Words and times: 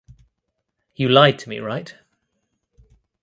You 0.95 1.09
lied 1.09 1.37
to 1.37 1.49
me 1.49 1.59
right? 1.59 1.95